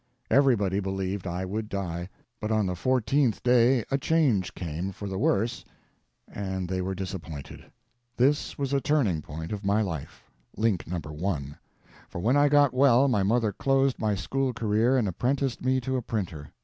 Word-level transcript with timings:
Everybody 0.31 0.79
believed 0.79 1.27
I 1.27 1.45
would 1.45 1.69
die; 1.69 2.09
but 2.39 2.49
on 2.51 2.65
the 2.65 2.75
fourteenth 2.75 3.43
day 3.43 3.85
a 3.91 3.99
change 3.99 4.55
came 4.55 4.91
for 4.91 5.07
the 5.07 5.19
worse 5.19 5.63
and 6.27 6.67
they 6.67 6.81
were 6.81 6.95
disappointed. 6.95 7.63
This 8.17 8.57
was 8.57 8.73
a 8.73 8.81
turning 8.81 9.21
point 9.21 9.51
of 9.51 9.63
my 9.63 9.83
life. 9.83 10.23
(Link 10.57 10.87
number 10.87 11.13
one.) 11.13 11.57
For 12.09 12.17
when 12.17 12.35
I 12.35 12.49
got 12.49 12.73
well 12.73 13.07
my 13.09 13.21
mother 13.21 13.51
closed 13.53 13.99
my 13.99 14.15
school 14.15 14.53
career 14.53 14.97
and 14.97 15.07
apprenticed 15.07 15.61
me 15.61 15.79
to 15.81 15.97
a 15.97 16.01
printer. 16.01 16.49